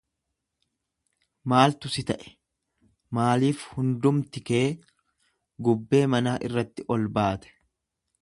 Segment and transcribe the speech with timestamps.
[1.51, 2.29] Maaltu si ta'e?
[3.17, 4.63] Maaliif hundumti kee
[5.69, 7.55] gubbee manaa irratti ol baate?